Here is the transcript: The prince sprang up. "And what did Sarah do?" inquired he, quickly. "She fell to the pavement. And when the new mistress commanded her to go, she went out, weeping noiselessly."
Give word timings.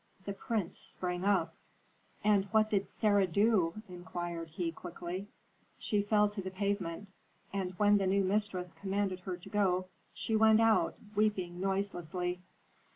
The 0.25 0.33
prince 0.33 0.79
sprang 0.79 1.23
up. 1.23 1.53
"And 2.23 2.45
what 2.45 2.71
did 2.71 2.89
Sarah 2.89 3.27
do?" 3.27 3.83
inquired 3.87 4.49
he, 4.49 4.71
quickly. 4.71 5.27
"She 5.77 6.01
fell 6.01 6.27
to 6.29 6.41
the 6.41 6.49
pavement. 6.49 7.07
And 7.53 7.73
when 7.77 7.99
the 7.99 8.07
new 8.07 8.23
mistress 8.23 8.73
commanded 8.73 9.19
her 9.19 9.37
to 9.37 9.49
go, 9.49 9.89
she 10.11 10.35
went 10.35 10.59
out, 10.59 10.97
weeping 11.15 11.59
noiselessly." 11.59 12.41